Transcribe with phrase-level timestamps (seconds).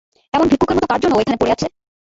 [0.33, 1.67] এমন ভিক্ষুকের মতো কার জন্যে এখানে ও পড়ে আছে।